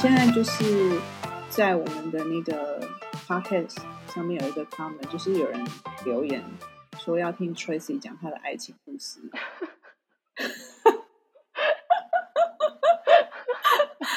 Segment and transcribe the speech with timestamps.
[0.00, 0.98] 现在就是
[1.50, 2.80] 在我们的那个
[3.26, 3.76] podcast
[4.06, 5.62] 上面有一个 comment，就是有人
[6.06, 6.42] 留言
[6.96, 9.20] 说要听 Tracy 讲他的爱情故事。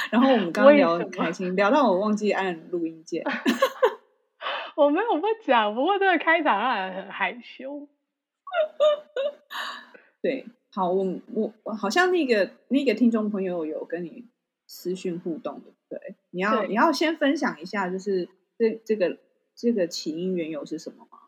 [0.09, 3.21] 然后我们刚刚聊得很开心，聊到我忘记按录音键。
[4.77, 7.89] 我没有不讲，不过这个开场让人很害羞。
[10.21, 14.29] 对，好，我我好像那个那个听众朋友有跟你
[14.75, 18.27] 私讯互动的，对，你要你要先分享一下，就是
[18.57, 19.19] 这这个
[19.55, 21.19] 这个起因缘由是什么吗？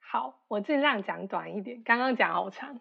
[0.00, 2.80] 好，我尽量讲短一点，刚刚讲好长。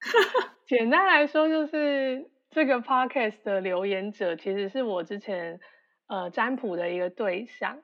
[0.68, 5.58] 简单来说，就是这个 podcast 的留言者其实是我之前
[6.08, 7.82] 呃占卜的一个对象，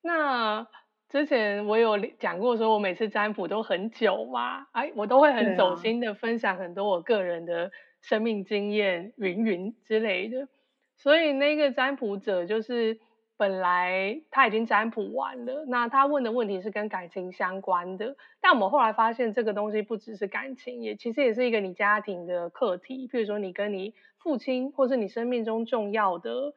[0.00, 0.66] 那。
[1.08, 7.70] 之前我有讲过，说我每次占卜都很久嘛，哎，我都会很走心的分享很多我个人的
[8.02, 10.48] 生命经验、云云之类的。
[10.96, 12.98] 所以那个占卜者就是
[13.36, 18.16] 本来他已经占卜完了，那他问的问题是跟感情相关的。
[18.40, 26.54] 但我们后来发现，这个东西不只是感情，也其实也是一个你家庭的课题，譬如说你跟你父亲，或是你生命中重要的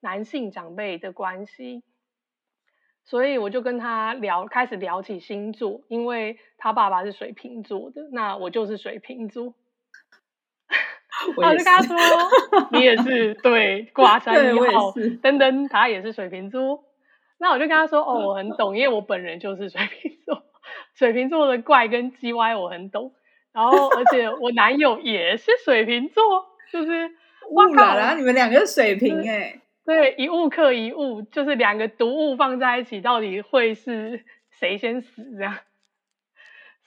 [0.00, 1.84] 男性长辈的关系。
[3.04, 9.54] 所以我就跟他聊，开始聊起星座，因为他爸爸是水瓶座的，那我就是水瓶座。
[11.36, 11.96] 我，就跟他说
[12.72, 14.92] ：“你也是对，挂山一号
[15.22, 16.84] 登登，他也是水瓶座。”
[17.38, 20.42] 那我就跟他说：“哦，我很懂，因为我本人就是水瓶座，
[20.94, 23.12] 水瓶座的怪跟叽歪我很懂。
[23.52, 26.22] 然后，而且我男友也是水瓶座，
[26.72, 27.10] 就是
[27.52, 35.56] 哇啦啦，你们两个是水瓶哎、欸。”对，一物克一物，就是两个毒物放在一起，到底会是谁先死这样？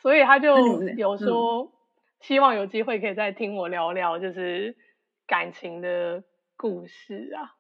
[0.02, 0.58] 所以他就
[0.98, 1.72] 有说，
[2.20, 4.76] 希望有机会可以再听我聊聊，就是
[5.28, 6.24] 感情的
[6.56, 7.56] 故事啊。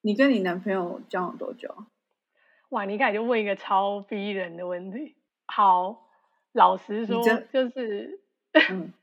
[0.00, 1.74] 你跟你男朋友交往多久？
[2.70, 5.16] 哇，你一开始就问一个超逼人的问题。
[5.46, 6.06] 好，
[6.52, 7.22] 老实说，
[7.52, 8.20] 就是。
[8.70, 8.92] 嗯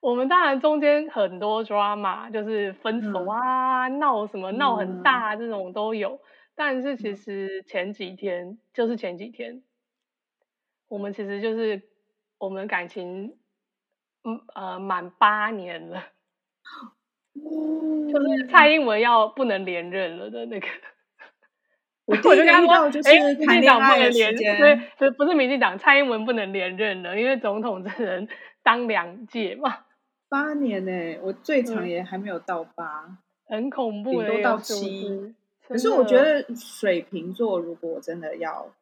[0.00, 6.16] 我们当然中间很多 drama，就是分手啊、闹、嗯、什么闹很大这种都有。
[6.16, 6.20] 嗯、
[6.54, 9.62] 但是其实前几天，就是前几天，
[10.88, 11.80] 我们其实就是
[12.36, 13.38] 我们感情，
[14.24, 16.02] 嗯呃满八年了，
[17.36, 20.66] 嗯、就是蔡英文要不能连任了的那个。
[22.06, 28.28] 我就跟他说，就是民进党不能连任，对，不是民进党，蔡英文不能连任了，因为总统只能
[28.62, 29.86] 当两届嘛。
[30.28, 35.34] 八年呢、欸，我最长也还没有到八，很恐怖，顶多到七。
[35.66, 38.74] 可是我觉得水瓶座如果真的要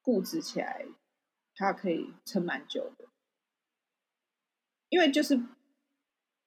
[0.00, 0.86] 固执起来，
[1.56, 3.04] 它可以撑蛮久的。
[4.88, 5.44] 因为就是不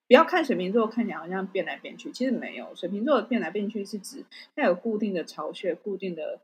[0.07, 2.75] 要看水瓶座看起来好像变来变去，其实没有。
[2.75, 4.25] 水瓶座的变来变去是指
[4.55, 6.41] 它有固定的巢穴、固定的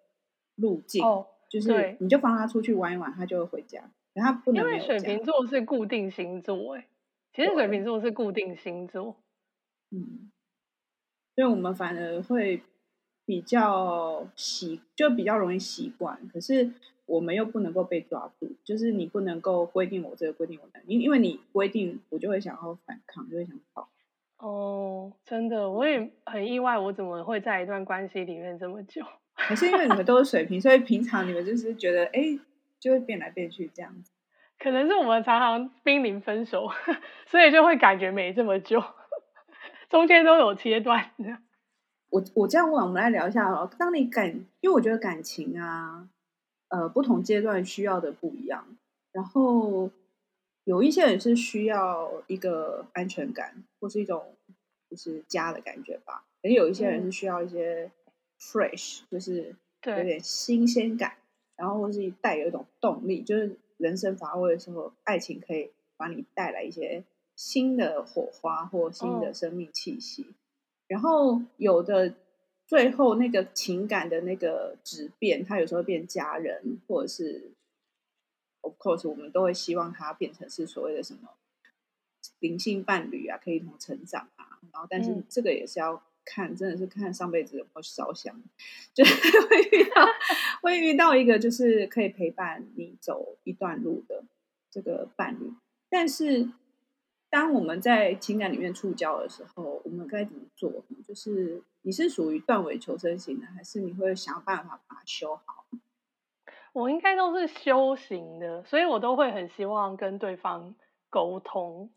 [0.56, 3.90] 路径，哦、就是你就放它出去玩一玩，它就会回家。
[4.16, 6.88] 它不能，因为水瓶座是固定星座、欸，哎。
[7.34, 9.16] 其实水瓶座是固定星座，
[9.92, 10.32] 嗯，
[11.36, 12.64] 所以我们反而会
[13.26, 16.28] 比较习，就比较容易习惯。
[16.30, 16.72] 可是
[17.08, 23.90] 我们又不能够被抓住，就是你不能够规定我这个，规定我那，因因为你规定，我就会想要反抗，就会想跑。
[24.38, 29.04] 哦，真的，我也很意外，我怎么会在一段关系里面这么久？
[29.36, 32.38] 可是因为你们都是水平，所以平常你们就是觉得，哎，
[32.80, 34.12] 就会变来变去这样子。
[34.60, 36.68] 可能是我们常常濒临分手，
[37.28, 38.84] 所以就会感觉没这么久，
[39.90, 41.12] 中间都有切断。
[42.10, 43.70] 我我这样问，我们来聊一下哦。
[43.78, 44.28] 当你感，
[44.62, 46.08] 因为我觉得感情啊，
[46.70, 48.78] 呃，不同阶段需要的不一样。
[49.12, 49.90] 然后
[50.64, 54.36] 有一些人是需要一个安全感，或是一种
[54.90, 56.26] 就是家的感觉吧。
[56.42, 57.92] 可能有一些人是需要一些
[58.40, 59.56] fresh，、嗯、就是
[59.86, 61.14] 有点新鲜感，
[61.56, 63.58] 然后或是带有一种动力，就是。
[63.78, 67.04] 人生乏味的时候，爱情可以把你带来一些
[67.36, 70.24] 新的火花或新的生命气息。
[70.24, 70.34] Oh.
[70.88, 72.16] 然后有的
[72.68, 77.54] 最后那个情感的那个质变，他有时候变家人，或者是
[78.62, 81.38] of course 我们都会希望他变成是所谓的什么
[82.40, 84.60] 灵性伴侣啊，可以一同成长啊。
[84.72, 86.04] 然后，但是这个也是要。
[86.30, 88.38] 看，真的是看上辈子有没有烧香，
[88.94, 89.14] 就是
[89.48, 90.06] 会遇到，
[90.62, 94.26] 会遇到一个就是可以陪伴你走一段路的
[94.70, 95.54] 这个伴侣。
[95.90, 96.52] 但是，
[97.30, 100.84] 当我们在情感里面触礁的时候，我们该怎么做？
[101.08, 105.64] 就是你是属于断尾求生型的，还是你会想办法把它修好？
[106.74, 110.76] 我应该都是修行的，所以我都会很希望跟对方
[111.10, 111.90] 沟通，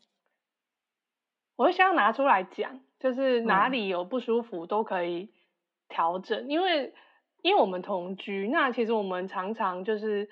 [1.57, 2.79] 我会希望拿出来讲。
[2.99, 5.33] 就是哪里有不舒服都可以
[5.89, 6.93] 调整，嗯、因为
[7.41, 10.29] 因为我们同居，那其实我们常常就是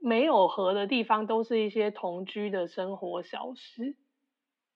[0.00, 3.96] 没有合的地方，都是一些同居的生活小事。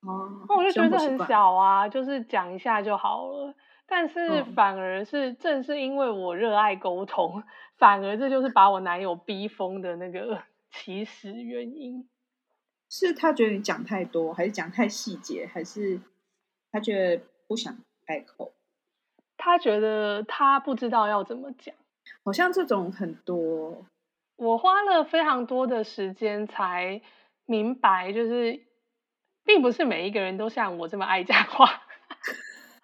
[0.00, 3.54] 哦，那我就觉得很小啊，就是讲一下就好了。
[3.86, 7.44] 但是反而是正是因为我热爱沟通，嗯、
[7.76, 12.08] 反而这就是把我男友逼疯的那个 起始原因。
[12.88, 16.00] 是他觉得你讲太多，还是讲太细节，还是
[16.70, 18.52] 他觉得不想开口？
[19.36, 21.74] 他觉得他不知道要怎么讲。
[22.24, 23.84] 好像这种很多，
[24.36, 27.00] 我花了非常多的时间才
[27.44, 28.60] 明白，就是
[29.44, 31.82] 并不是每一个人都像我这么爱讲话。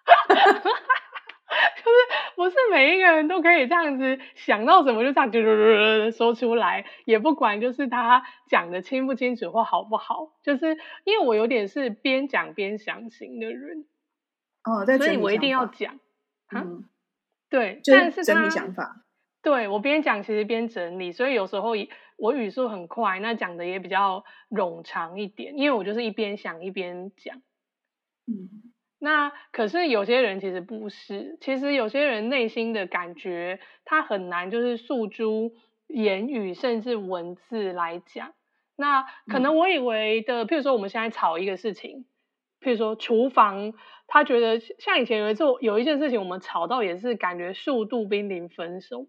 [2.43, 13.85] 就是不是每一个人都可以这样子想到什么就这样嘟嘟嘟嘟说出来，也不管就是他讲的清不清楚或好不好，就是因为我有点是边讲边想型的人，
[14.65, 15.99] 哦，所以我一定要讲，
[16.51, 16.83] 嗯，
[17.49, 19.03] 对，但是整理想法，
[19.41, 21.71] 对，我边讲其实边整理，所以有时候
[22.17, 27.41] 我语速很快，那讲的也比较冗长一点，因为我就是一边想一边讲，嗯。
[29.05, 35.51] 那可是有些人其实不是，其实有些人内心的感觉，他很难就是诉诸
[35.87, 38.33] 言语甚至文字来讲。
[38.77, 42.05] 那可能我以为的，譬如说我们现在吵一个事情，
[42.61, 43.73] 譬如说厨房，
[44.07, 49.07] 他觉得像以前有一次有一件事情，我们吵到也是感觉速度濒临分手，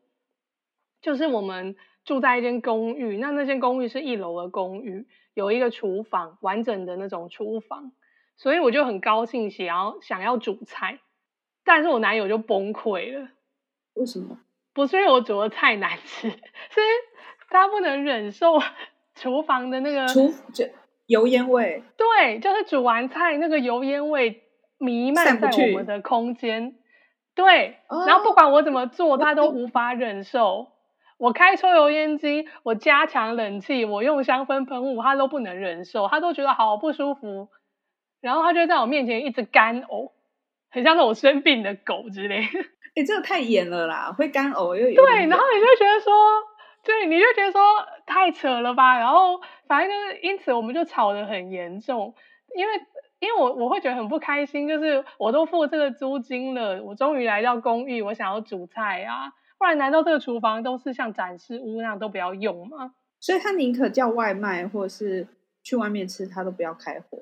[1.00, 7.92] 就是我们住在一间公寓，那那间公寓是一楼的公寓，有一个厨房，完整的那种厨房。
[8.36, 10.98] 所以我就很高兴，想要想要煮菜，
[11.64, 13.28] 但是我男友就崩溃了。
[13.94, 14.38] 为什么？
[14.72, 16.80] 不是因为我煮的菜难吃， 是
[17.48, 18.58] 他不能忍受
[19.14, 20.32] 厨房的那个厨
[21.06, 21.84] 油烟味。
[21.96, 24.42] 对，就是煮完菜那个油烟味
[24.78, 26.76] 弥漫在我们的空间。
[27.36, 30.72] 对，然后不管我怎么做，他都无法忍受。
[31.16, 37.48] 我开抽油烟机，我加强冷气，我用香氛喷雾，他都不能忍受，他都觉得好不舒服。
[38.24, 40.12] 然后他就在我面前一直干呕，
[40.70, 42.36] 很像那种生病的狗之类。
[42.36, 44.94] 哎、欸，这个太严了啦，会干呕又有。
[44.94, 46.10] 对，然后你就觉得说，
[46.82, 47.60] 对，你就觉得说
[48.06, 48.98] 太扯了吧。
[48.98, 52.14] 然后反正就是因此我们就吵得很严重，
[52.56, 52.72] 因为
[53.18, 62.94] 因为我我会觉得很不开心，就是我都付这个租金了，我终于来到公寓，我想要煮菜啊，不然难道这个厨房都是像展示屋那样都不要用吗？
[63.20, 65.28] 所以他宁可叫外卖或者是
[65.62, 67.18] 去外面吃，他都不要开火。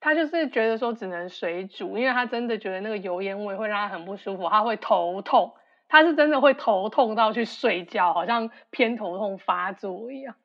[0.00, 5.54] 他就是觉得说只能水煮，因为他真的觉得那个油烟味会让他很不舒服，他会头痛，
[5.88, 10.36] 他是真的会头痛到去睡觉，好像偏头痛发作一样。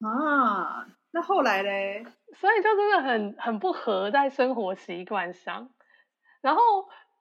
[0.00, 2.06] 啊，那后来嘞？
[2.34, 5.70] 所以就真的很很不合在生活习惯上，
[6.40, 6.60] 然后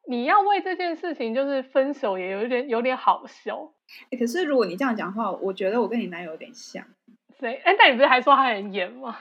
[0.08, 3.72] 你要为这件事情就是分手也有一点有点好笑。
[4.12, 6.86] 欸，可是如果你这样讲的话，我觉得我跟你男友有点像。
[7.40, 9.18] 对，哎，但你不是还说他很严吗？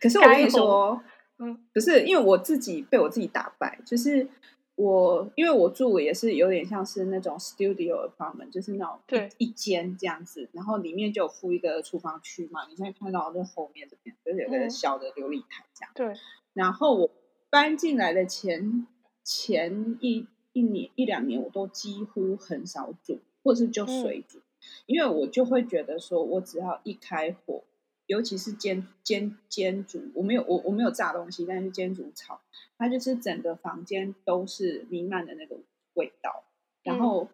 [0.00, 1.00] 可是我跟你说。
[1.40, 4.28] 嗯，不是，因为我自己被我自己打败，就是
[4.74, 9.28] 我因为我住也是有点像是那种 studio apartment，就是那种对。
[9.38, 15.92] 一间这样子，然后里面就有附一个厨房区嘛，你现在看到的后面这边就是有个小的琉璃台这样。
[15.94, 16.20] 对，
[16.54, 17.10] 然后我
[17.50, 18.86] 搬进来的前
[19.22, 24.42] 前一一年一两年，我都几乎很少煮，或是就水煮，嗯，
[24.86, 27.62] 因为我就会觉得说我只要一开火。
[28.08, 32.40] 尤其是煎煎煎煮，我没有我我没有炸东西，但是煎煮炒，
[32.78, 35.58] 它就是整个房间都是弥漫的那个
[35.92, 36.44] 味道。
[36.82, 37.28] 然后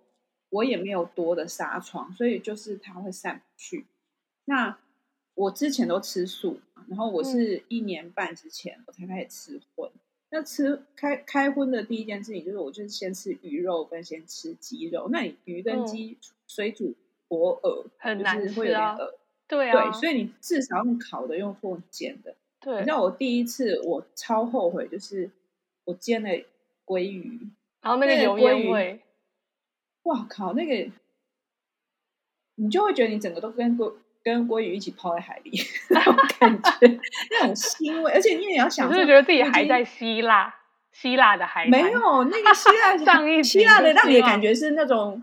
[0.51, 3.87] 我也没有多的纱窗，所以就是它会散不去。
[4.47, 4.77] 那
[5.35, 9.89] 我之前都吃素，然后我是一年半之前我才开始吃荤。
[10.31, 15.09] 那吃开开荤的第一件事情就是，我就是先吃鱼肉跟先吃鸡肉。
[15.09, 16.97] 那你鱼跟鸡水煮
[17.29, 19.21] 活鹅，很难吃啊，就是会有。
[19.47, 22.35] 对啊，对，所以你至少用烤的，用或煎的。
[22.61, 25.31] 对，你知道我第一次我超后悔，就是
[25.85, 26.31] 我煎了
[26.87, 27.41] 鲑鱼，
[27.83, 29.01] 然后那个油烟味，
[30.05, 30.91] 哇靠，那个
[32.55, 35.51] 你就会觉得你整个都跟鲑跟鲑鱼一起泡在海里，
[35.91, 36.99] 那种感觉，
[37.31, 40.55] 那种腥味，而且你要想，就是觉得自己还在希腊？
[40.91, 45.23] 希腊的海没有那个希腊上一希腊的让你的感觉是那种。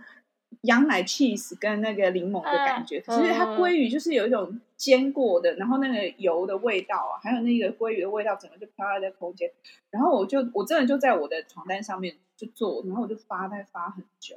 [0.61, 9.51] 羊奶 cheese 跟那个柠檬的感觉，其实它鲑鱼就是有一种煎过的，然后那个油的味道啊，还有那个鲑鱼的味道，整个就飘在在空间。
[9.89, 14.35] 然后我就我真的就在我的床单上面就做，然后我就发呆发很久，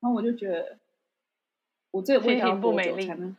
[0.00, 0.78] 然后我就觉得
[1.90, 3.36] 我这个味道多久才能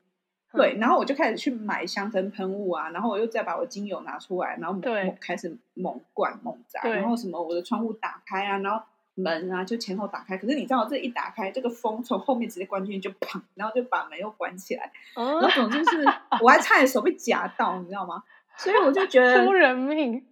[0.53, 8.83] 对，然后我就开始去买香氛喷雾啊，然后我又再把我精油拿出来，然后对开始猛灌猛砸，然后什么我的窗户打开啊，然后
[9.17, 10.37] 门啊就前后打开。
[10.37, 14.91] 可是你知道，这一打开，这个风从后面直接灌进去，就砰，然后就把门又关起来。
[15.13, 16.05] 然后总之是
[16.41, 18.23] 我还差点手被夹到，你知道吗？
[18.55, 20.25] 所以我就觉得出人命。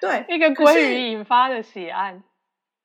[0.00, 2.22] 对，一个鲑鱼引发的血案。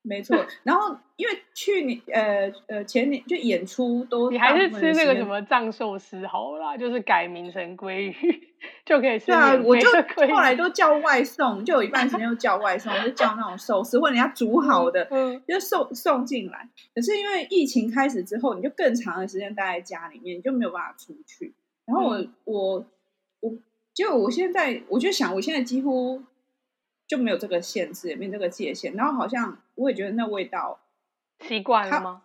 [0.08, 8.14] 没错，然后因为去年呃呃前年就演出都，你还是吃那个什么藏寿司好了，就是改名成鲑鱼
[8.86, 9.26] 就可以吃。
[9.26, 9.90] 对啊，我就
[10.34, 16.70] 后来都叫外送，就有一半时间都叫外送，就叫那种寿司或者人家煮好的，嗯，就送送进来。
[16.96, 21.54] 可是因为疫情开始之后，你就更长的时间待在家里面，你就没有办法出去。
[21.86, 22.86] 然后我、嗯、我
[23.42, 23.54] 我，
[23.94, 26.24] 就我现在我就想，我现在几乎。
[27.08, 30.78] 就没有这个限制，也没有这个界限，然后好像我也觉得那味道
[31.40, 32.24] 习惯了吗？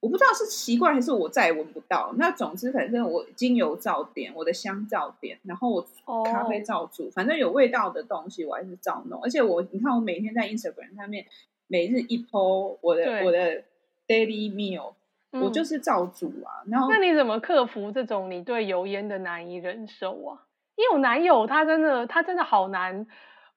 [0.00, 2.14] 我不知道是习惯还是我再也闻不到。
[2.16, 5.86] 那总之，反正我精油照点，我的香照点，然后我
[6.24, 7.12] 咖啡照煮，oh.
[7.12, 9.20] 反正有味道的东西我还是照弄。
[9.20, 11.26] 而且我，你看我每天在 Instagram 上面
[11.66, 13.62] 每日一 po 我的我的
[14.06, 14.94] daily meal，
[15.32, 16.64] 嗯，我就是照煮啊。
[16.70, 20.46] 然后那你怎么克服这种你对油烟的难以忍受啊？
[20.76, 23.06] 因为我男友他真的他真的好难。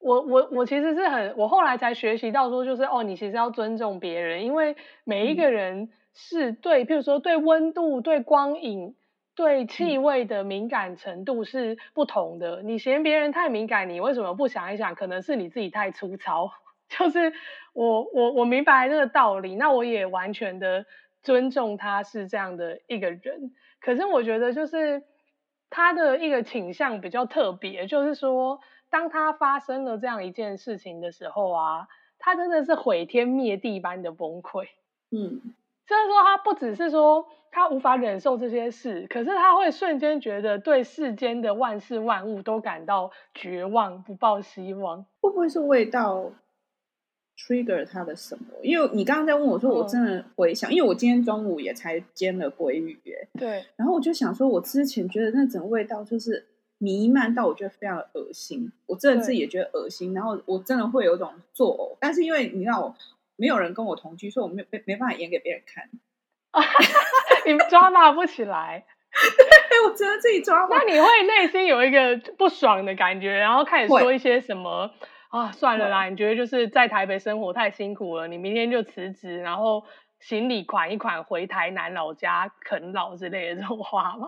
[0.03, 8.95] 我我我其实是很，我后来才学习到说，就是哦，你其实要尊重别人，因为每一个人是对，譬如说对温度、对光影、
[9.33, 12.62] 对气味的敏感程度是不同的。
[12.63, 16.51] 你嫌别人太敏感，你为什么不想一想，可能是你自己太粗糙？
[16.89, 17.31] 就是
[17.74, 20.86] 我我我明白这个道理，那我也完全的
[21.22, 23.53] 尊重他是这样的一个人。
[23.79, 25.01] 可是我觉得就是
[25.69, 28.60] 他的一个倾向比较特别，就是说。
[28.93, 31.88] 当他发生了这样一件事情的时候啊，
[32.19, 34.67] 他真的是毁天灭地般的崩溃。
[35.09, 35.41] 嗯，
[35.88, 45.03] 就是说他不只是说他无法忍受这些事，可是他会瞬间觉得对世间的万事万物都感到绝望，不抱希望。
[45.21, 46.29] 会不会是味道
[47.35, 48.45] trigger 他的什么？
[48.62, 53.00] 因为你刚刚在问我说，我真的回想，嗯、因为我今天中午也才煎了鲑鱼，
[53.39, 56.45] 对，然后我就想说，我之前觉得那整个味道就是。
[56.84, 61.98] 弥漫到我觉得非常的恶心，我真的自己也觉得恶心，然后我真的会有一种作呕。
[62.02, 62.96] 但是因为你知道我
[63.38, 65.90] 没有人跟我同居，所以我没没没办法演给别人看，
[67.48, 68.84] 你抓骂不起来，
[69.88, 70.68] 我只能自己抓。
[70.70, 74.92] 那你会内心有一个不爽的感觉，然后开始说一些什么
[75.30, 75.52] 啊？
[75.54, 79.86] 算了啦，你觉得就是在台北生活太辛苦了，你明天就辞职，然后
[80.20, 84.28] 行李款一款回台南老家啃老之类的这种话吗？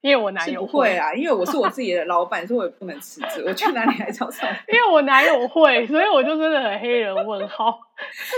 [0.00, 3.42] 因为我男友会，会啊，因为我是我自己的老板，所以我也不能辞职。
[3.46, 4.48] 我去哪里还找上？
[4.68, 7.78] 因为我男友会，所以我就真的很黑人问号。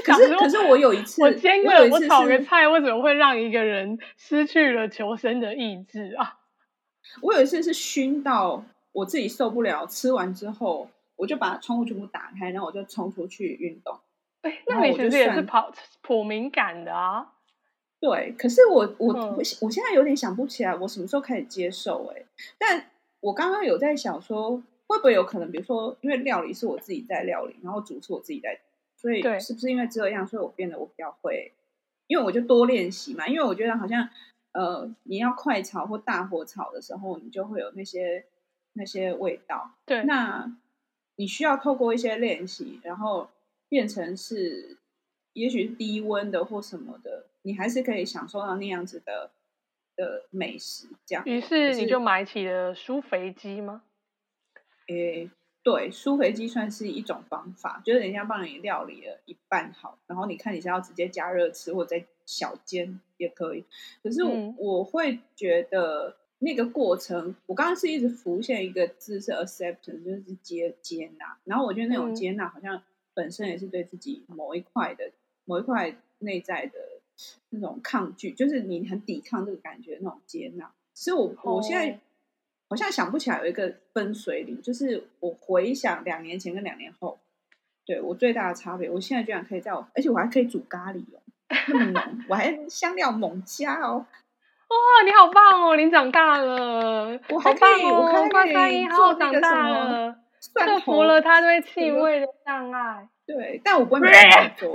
[0.04, 6.38] 可是可是我有一次，我煎个我炒个菜，为什么会让一个人失去了求生的意志啊？
[7.22, 13.98] 我有一次是熏到我自己受不了，吃完之后我就把窗户全部打开，然后我就冲出去运动。
[14.42, 17.26] 哎、欸，那你其实也是跑颇敏感的啊。
[18.00, 22.24] 对，可是我我我我现在有点想不起来，我什么时候开始接受哎？
[22.58, 22.90] 但
[23.20, 28.58] 我刚刚有在想说，会不会有可能，比如说，因为料理是我自己在料理，然后煮是我自己在，
[28.96, 31.52] 所以是不是因为这样，所以我变得我比较会，
[32.06, 33.28] 因为我就多练习嘛。
[33.28, 34.08] 因为我觉得好像
[34.52, 38.24] 呃，你要快炒或大火炒的时候，你就会有那些
[38.72, 39.72] 那些味道。
[39.84, 40.50] 对，那
[41.16, 43.28] 你需要透过一些练习，然后
[43.68, 44.78] 变成是，
[45.32, 47.26] 也许是低温的或什么的。
[47.42, 49.30] 你还是可以享受到那样子的
[49.96, 51.24] 的美食，这样。
[51.24, 53.82] 于是你就买起了酥肥鸡吗？
[54.88, 55.30] 诶，
[55.62, 63.64] 对，酥肥鸡算是一种方法，就是人家帮你料理了一半好，然后你看你是要直接加热吃，或者再小煎也可以。
[64.02, 71.38] 可是我、嗯、我会觉得那个过程，我刚刚是一直浮现一个字是 acceptance，就是接接纳。
[71.44, 72.82] 然后我觉得那种接纳好像
[73.14, 75.10] 本身也是对自己某一块的
[75.44, 76.72] 某一块内在的。
[77.50, 80.70] 那种抗拒，就是你很抵抗这个感觉，那种接纳。
[80.94, 81.98] 所以我，我我现在
[82.66, 87.18] 好像想不起来有一个分水岭，就是我回想两年前跟两年后，
[87.84, 88.88] 对我最大的差别。
[88.88, 91.20] 我现在居然可以在我，而且我还可以煮咖喱哦，
[91.68, 94.06] 那么浓，我还香料猛加哦。
[94.68, 95.76] 哇，你好棒哦！
[95.76, 100.16] 你长大了，我好棒哦、我还可以做长大了，
[100.54, 103.06] 克服了他对气味的障碍。
[103.36, 104.72] 对，但我不会每天做。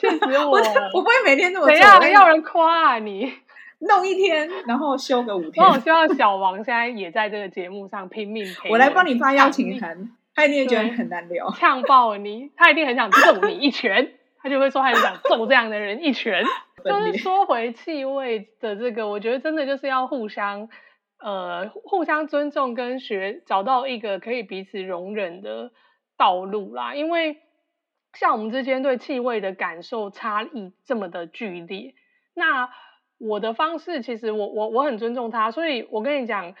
[0.00, 0.58] 确实 我，我
[0.94, 1.74] 我不会每天这么做。
[1.74, 3.32] 怎样要人夸啊你？
[3.80, 5.64] 弄一天，然后休个五天。
[5.64, 8.70] 我希望小王现在也在这个节目上拼命陪。
[8.70, 11.50] 我来帮你发邀请函，他一定觉得很难聊。
[11.50, 16.42] 呛爆你，他一定很想揍你一拳，他就会说他很想揍这样的人一拳。
[16.84, 20.68] 就是说回气味的这个，我觉得真的就是要互相
[21.18, 25.72] 呃互相尊重跟学找到一个可以彼此容忍的
[26.16, 26.94] 道路啦。
[26.94, 27.38] 因为
[28.14, 31.94] 像我们之间对气味的感受差异这么的剧烈，
[32.34, 32.70] 那
[33.18, 36.54] 我的方式其实我我我很尊重他，所以我跟你讲，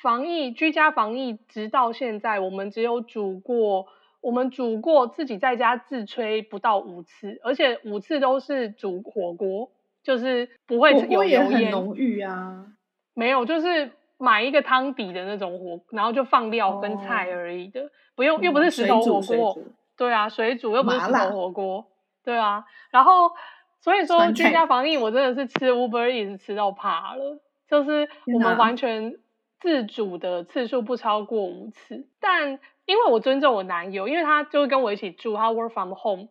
[0.00, 3.86] 防疫居家防疫直到现在，我们只有煮过。
[4.22, 9.70] 我们煮过自己在家自吹不到五次，而且五次都是煮火锅，
[10.02, 11.46] 就是不会有油烟。
[11.46, 12.66] 很浓郁啊。
[13.14, 19.58] 没有，就是买一个汤底的那种火，然后就放料跟菜而已的，哦、不用，又不是石头火锅。
[20.00, 21.86] 对啊，水煮又不是石头火锅。
[22.24, 23.32] 对啊，然后
[23.80, 27.38] 所以说居家防疫，我真的是吃 Uber Eats 吃到怕了，
[27.68, 29.16] 就是我们完全
[29.60, 32.58] 自主的次数不超过五次，但。
[32.86, 36.26] 因为我尊重我男友，因为他就跟我一起住，他 work from home，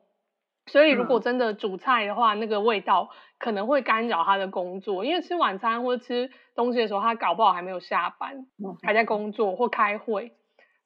[0.65, 5.05] 所以如果真的煮菜的话，嗯、那个味道可能会干扰他的工作。
[5.05, 10.33] 因为吃晚餐或者吃东西的时候，他搞不好还没有下班，嗯、还在工作或开会。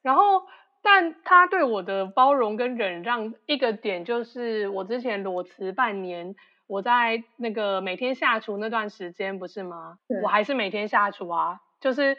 [0.04, 0.44] 然后，
[0.84, 6.36] 但他对我的包容跟忍让，一个点就是我之前裸辞半年，
[6.68, 9.98] 我在那个每天下厨那段时间，不是吗？
[10.22, 12.18] 我还是每天下厨啊，就是。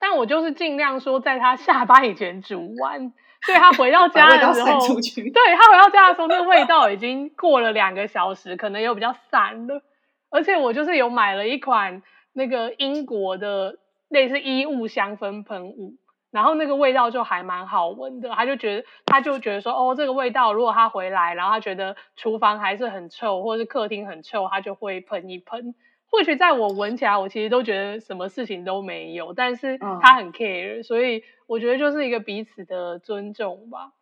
[0.00, 3.12] 但我就是尽量说，在他下班以前煮完，
[3.42, 9.82] 所以他回到家的时候，对他回到家的时候，那个味道已经过了两个小时，可能又比较散了。
[10.30, 15.94] 而且我就是有买了一款那个英国的类似衣物香氛喷雾，
[16.30, 18.28] 然后那个味道就还蛮好闻的。
[18.30, 25.74] 他就觉得，他就觉得说，哦，这个味道如果他回来，然后他觉得厨房还是很臭，或者是客厅很臭，他就会喷一喷。
[26.10, 33.92] 或许在我闻起来，我其实都觉得什么事情都没有，但是他很 care，、嗯、所以我觉得就是一个彼此的尊重吧。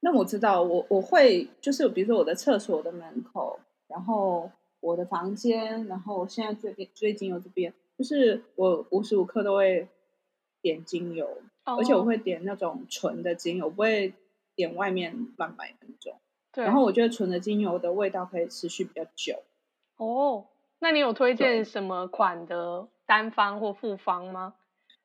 [0.00, 4.50] 那我知道，我我会就是比如说我的厕所的门口，然后
[4.80, 9.88] 我的房间，然后现在最最近有这边，就是我无时无刻都会
[10.60, 11.26] 点精油，
[11.64, 14.12] 哦、而且我会点那种纯的精油，不会
[14.54, 16.18] 点外面乱买的那种。
[16.52, 16.64] 对。
[16.64, 19.42] 然后我觉得纯的精油的味道可以持续比较久。
[19.96, 20.46] 哦。
[20.80, 24.54] 那你有推荐什么款的单方或复方吗？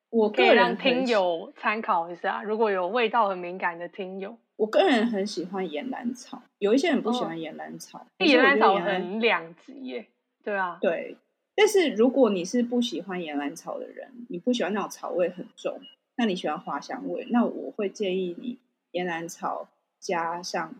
[0.10, 2.44] 我可以让听友参考一下。
[2.44, 8.06] 如果有味道很敏感的听友，我个人很喜欢岩兰草，有一些人不喜欢岩兰草。
[8.18, 10.08] 岩兰草很两极耶，
[10.44, 11.16] 对啊，对。
[11.56, 15.80] 但是如果你是不喜欢岩兰草的人，你不喜欢那种草味很重，
[16.20, 18.60] 那你喜欢花香味，那我会建议你
[18.92, 19.70] 岩兰草
[20.02, 20.76] 加上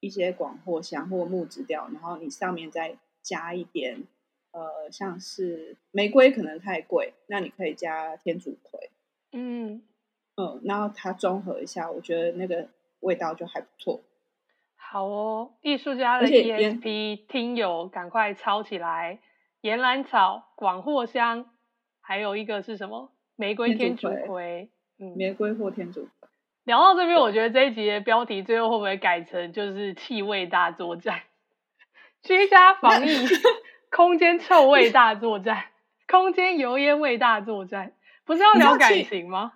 [0.00, 4.02] 一些广藿香或木质调，然后你上面再加一点。
[4.52, 8.90] 呃，像是玫瑰可能太贵，那你可以加天竺葵，
[9.32, 9.82] 嗯
[10.36, 12.68] 嗯，然后它综合一下，我觉得那个
[13.00, 14.00] 味道就还不错。
[14.76, 19.20] 好哦，艺术家的 ESP 听友赶快抄起来，
[19.62, 21.50] 岩兰草、广藿香，
[22.00, 23.12] 还有一个是什么？
[23.36, 24.68] 玫瑰、天竺葵，
[24.98, 26.28] 嗯，玫瑰或天竺葵。
[26.64, 31.22] 聊到这边，我觉得这一集的标题最后会不会改成就是气味大作战？
[32.22, 33.10] 居家防疫。
[33.88, 35.66] 空间臭味大作战，
[36.08, 37.92] 空间油烟味大作战，
[38.26, 39.52] 不是要聊感情吗？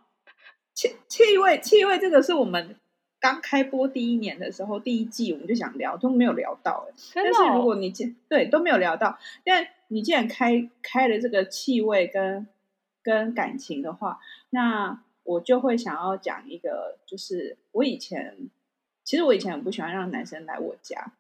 [0.73, 2.77] 气气味气味，这个是我们
[3.19, 6.95] 刚开播第一年的时候，第一季我们就想聊，都没有聊到哎。
[7.13, 7.35] 真的哦？
[7.35, 12.47] 但是如果你既对都没有聊到，但你既然开开了这个气味跟
[13.03, 18.49] 跟感情的话，那我就会想要讲一个，就是我以前
[19.05, 21.13] 其实我以前很不喜欢让男生来我家，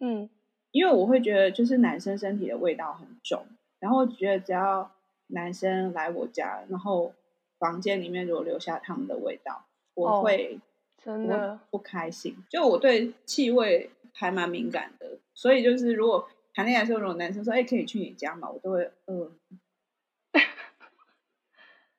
[0.00, 0.28] 嗯。
[0.72, 3.46] 因为我会觉得，就是男生身体的味道很重，
[3.78, 4.90] 然后我觉得只要
[5.28, 7.14] 男生来我家，然后
[7.58, 9.64] 房间里面如果留下他们的味道，
[9.94, 10.60] 我会
[11.02, 12.36] 真的不开心。
[12.50, 19.30] 就我对气味还蛮敏感的，所以就是如果谈恋爱的时候，如果男生说：“哎，可以去你家嘛？”我都会嗯，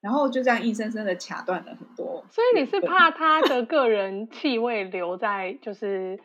[0.02, 2.26] 然后就这样硬生生的卡断了很多。
[2.30, 6.20] 所以你是怕他的个人气味留在就是。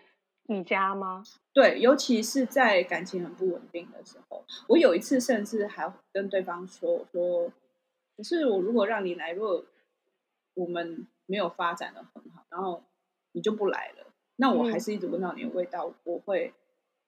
[0.47, 1.23] 你家吗？
[1.55, 7.53] 对，尤其是在感情很不稳定的时候，我有一次甚至还跟对方说：“我说，
[8.17, 9.65] 可是我如果让你来，如果
[10.55, 12.83] 我们没有发展的很好，然后
[13.31, 14.07] 你就不来了，
[14.37, 16.53] 那我还是一直闻到你的味道，嗯、我会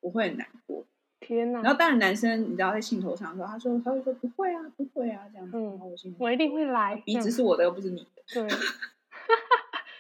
[0.01, 0.87] 我会很难过。
[1.25, 1.61] 天哪！
[1.63, 5.57] 然后当然男生你知道在兴头上说，他说他会说不会啊，不会啊这样子。
[5.57, 8.23] 嗯，然后我心里我一定会来，鼻子是我的，又不是你的。
[8.35, 8.47] 对，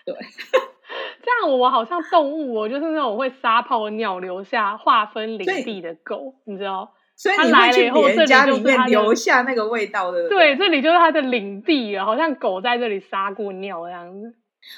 [0.05, 0.15] 对。
[1.25, 6.93] 这样我好像动物，我就是那种会撒泡尿、留下划分领地的狗，你知道？
[7.17, 10.29] 所以你来了以后，这家里面留下那个味道的。
[10.29, 14.35] 对，这里就是他的领地了，好像狗在这里撒过尿这样子。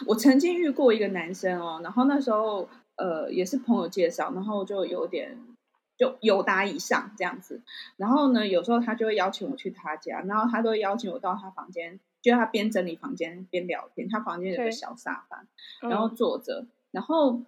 [0.07, 5.37] 我曾经遇过一个男生哦，然后那时候呃也是朋友介绍，然后就有点
[5.97, 7.63] 就有达以上这样子。
[7.97, 14.09] 然后呢，有时候他就会邀请我去他家，然后他都会邀请我到他房间，就他边整理房间边聊天。
[14.09, 15.47] 他房间有个小沙发，
[15.89, 16.61] 然后坐着。
[16.61, 17.41] 嗯、然后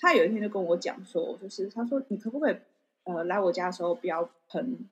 [0.00, 2.56] 他有一天就跟我讲说，就是他说你可不可以
[3.04, 4.88] 呃来我家的时候不要喷，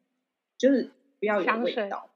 [0.58, 2.08] 就是不要有味道。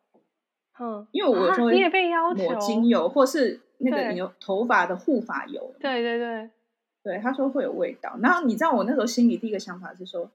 [0.80, 5.74] 嗯，因为我有时候你也被要求抹精油或是那个你有头发的护发油。
[5.78, 6.50] 对对对。
[7.04, 10.30] 对，他说会有味道，然后你知道我那时候心里第一个想法是说，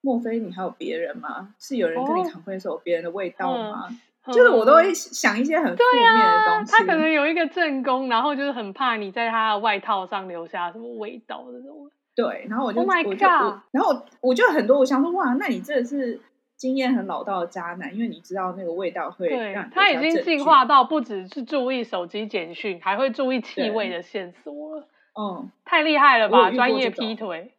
[0.00, 1.54] 莫非你还有别人吗？
[1.58, 3.88] 是有人跟你 complain 说有别人的味道吗？
[4.24, 6.74] 哦、就是我都会想一些很负面的东西。
[6.74, 11.90] 啊、他可能有一个正宫，然后就是很怕你在他的外套上留下什么味道这种。
[12.14, 16.20] 对，然后我就 Oh my God 我就我然后我就很多，我想说哇，那你真的是
[16.56, 19.70] 经验很老道的渣男，因为你知道那个味道会让你。
[19.72, 24.86] 他已经进化到不只是注意手机简讯，还会注意气味的线索了。
[25.18, 26.50] 嗯，太厉害了吧！
[26.50, 27.52] 专业劈腿，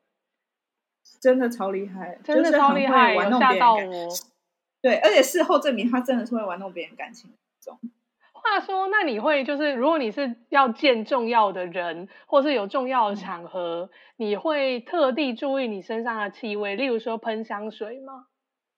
[1.22, 4.10] 真的超厉害，真的超厉害，有吓到我。
[4.82, 7.80] 对，而且事后证明他真的是会玩弄别人感情的那种。
[8.34, 18.26] 话说，那你会就是，如果你是要见重要的人，或是有重要的场合，嗯、你会特地注意你身上的气味，例如说喷香水吗？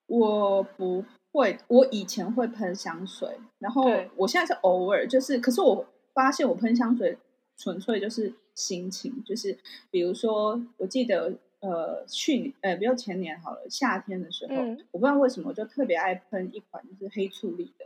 [0.08, 3.30] 我不会，我以前会喷香水，
[3.60, 7.18] 然后我现在是偶尔，就是，可是我发现我喷香水
[7.58, 8.34] 纯粹就是。
[8.56, 9.58] 心情就是，
[9.90, 17.86] 比如说，我记得，呃，去年，呃，比如前年好了，夏天的时候，嗯、我不知道为什么，我就特别爱喷一款就是黑醋栗的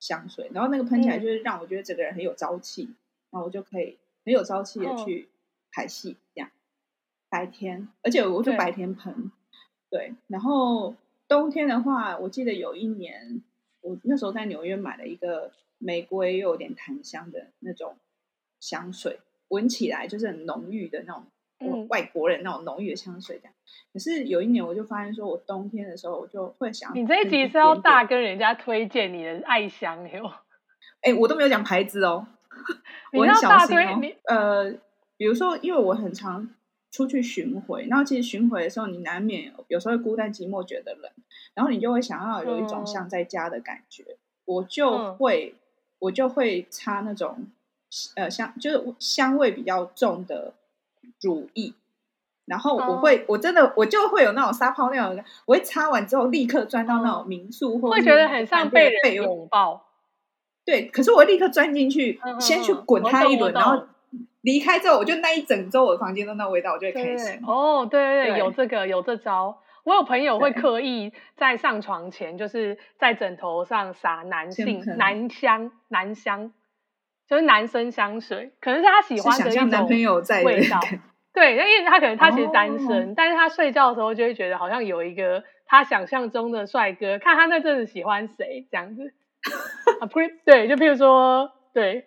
[0.00, 2.96] 香水，然后那个喷起来就是让我觉得整个人很有朝气，嗯、
[3.30, 5.28] 然后我就可以很有朝气的去
[5.70, 6.50] 拍戏，这样。
[7.28, 9.30] 白天，而且我就白天喷，
[9.88, 10.14] 对，对。
[10.26, 10.94] 然后
[11.28, 13.42] 冬天的话，我记得有一年，
[13.80, 17.96] 我那时候在纽约买了一个玫瑰又有点檀香的那种
[18.58, 19.20] 香水。
[19.48, 21.24] 闻起来就是很浓郁的那种，
[21.64, 23.54] 嗯、外国人那种浓郁的香水这样。
[23.92, 30.26] 可是有一年，我就发现说，我冬天的时候，我就会想，你这一集是要大跟人家推荐你的爱香哟。
[31.00, 32.26] 哎、欸，我都没有讲牌子哦，
[33.12, 34.00] 我很小心哦。
[34.24, 34.72] 呃，
[35.16, 36.48] 比如说，因为我很常
[36.90, 41.10] 出去巡回，然后其实巡回的时候，你难免有时候会孤单寂寞，觉得冷，
[41.54, 45.54] 然后你就会想要有一种像在家的感觉，嗯、我就会
[45.98, 47.46] 我就会擦那种。
[48.16, 50.54] 呃，香就是香味比较重的
[51.20, 51.74] 乳液，
[52.44, 53.24] 然后我会，oh.
[53.28, 59.86] 我真的我就会有那种撒泡尿的，我会擦完之后立刻钻到那种民宿，或者会觉得很像被人拥抱。
[60.64, 63.86] 对，可是我立刻钻进去，嗯、先去滚它一轮，然后
[64.42, 67.40] 离开之后，我就那一整周我的房间都那味道，我就会开心。
[67.46, 69.58] 哦，对对对，有这个有这招。
[69.84, 76.52] 我有朋友会刻意在上床前，就是在枕头上撒男性男香男香。
[77.32, 80.78] 就是男生香水，可能是他喜欢的一种男朋友在味道。
[81.32, 89.14] 对，因为他可能他其实单身，哦、但是他睡觉的时候就会觉得好像有一个他想象中的帅哥，看他那阵子喜欢谁这样子。
[89.98, 92.04] 啊，不对，就譬如说，对，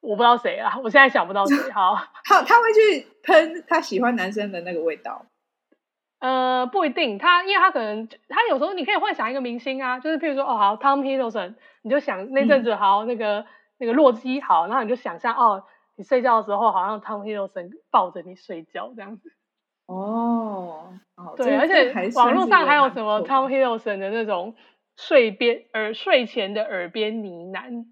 [0.00, 1.56] 我不知道谁啊，我现在想不到谁。
[1.72, 5.26] 好， 他他会去喷他喜欢男生的那个味道。
[6.22, 13.44] 呃，不一定，他因为他可能他有时候你可以幻想一个明星啊，就是譬如说哦好，Tom Hiddleston，你就想那阵子好那个。
[13.78, 15.64] 嗯那个洛基好，然后你就想象哦，
[15.96, 19.32] 你睡觉的时候好像 Tom Hiddleston 抱着你睡觉这样子。
[19.86, 20.94] 哦，
[21.36, 24.54] 对，而且网络上还有什么 Tom Hiddleston 的那种
[24.96, 27.86] 睡边耳睡前的耳边呢喃，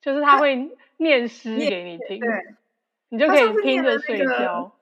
[0.00, 2.54] 就是他会 念诗给你听，对，
[3.10, 4.72] 你就可以听着睡觉。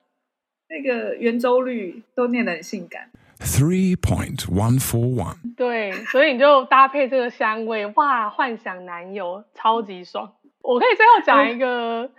[0.69, 3.09] 那个圆周率都念得很性感。
[3.41, 5.55] Three point one four one。
[5.57, 10.35] 对，所以你就搭配这个香味，哇，幻想男友超级爽。
[10.61, 12.11] 我可以最后讲一个，嗯、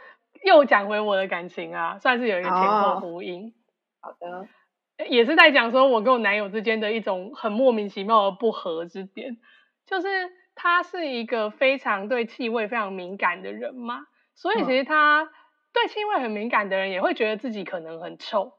[0.44, 3.52] 又讲回我的感情啊，算是有一个前后呼应。
[4.00, 9.38] 好，好的，也是在讲说我跟我男友之间的一种很莫名其妙的不合之点，
[9.86, 10.08] 就是
[10.56, 14.00] 他是一个非常对气味非常敏感的人嘛，
[14.34, 15.28] 所以其实他
[15.72, 18.52] 对气味很敏感的人也会觉得自己可能很臭。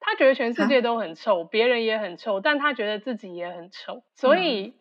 [0.00, 4.02] 他觉得全世界都很臭，别人也很臭，但他觉得自己也很臭。
[4.14, 4.74] 所以，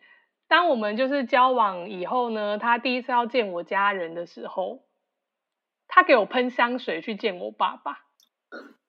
[0.47, 4.79] 当我们就是交往以后呢，他第一次要见我家人的时候，
[5.87, 7.99] 他给我喷香水去见我爸爸，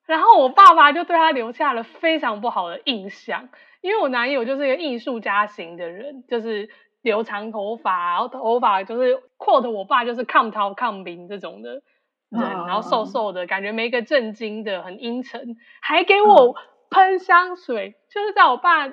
[0.07, 3.49] 然后我爸爸就对他留下了非常不好的印象，
[3.81, 6.71] 因为我男友就是一个艺术家型的人，就是
[7.03, 11.83] 留长头发，然后头发就是 quote 我爸就是抗涛抗冰这种的。
[12.31, 16.55] 人，然后瘦瘦的，感觉没个正经的，很阴沉，还给我
[16.91, 18.87] 喷香水，就是在我爸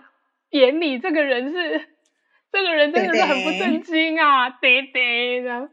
[0.49, 1.87] 眼里，这个人是，
[2.51, 5.69] 这个人真的是很不正经啊，爹爹的。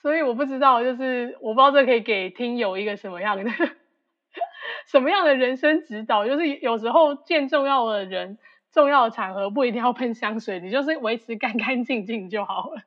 [0.00, 3.50] 所以我不知道，就是我不知道这可以给听友一个什么样的
[4.86, 6.26] 什么样的人生指导？
[6.26, 8.38] 就是有时候见重要的人、
[8.72, 12.82] 重要的场合，不一定要喷香水，你就是维持干干净净就好了。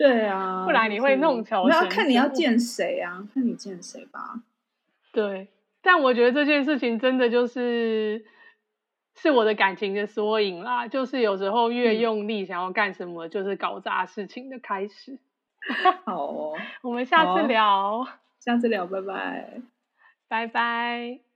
[0.00, 1.78] 对啊，不然你会弄巧成拙。
[1.78, 3.22] 那要看你要见谁啊？
[3.34, 4.40] 看你见谁吧。
[5.12, 5.48] 对，
[5.82, 8.24] 但我觉得这件事情真的就是
[9.14, 10.88] 是我的感情的缩影啦。
[10.88, 15.18] 就是有时候越用力想要干什么，嗯、就是搞砸事情的开始。
[16.06, 18.08] 好哦， 我们下次聊，
[18.38, 19.60] 下次聊，拜拜，
[20.28, 21.29] 拜拜。